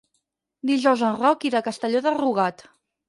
[0.69, 2.65] Dijous en Roc irà a Castelló de Rugat.